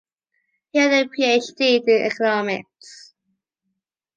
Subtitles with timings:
[0.71, 3.13] He earned a PhD in economics.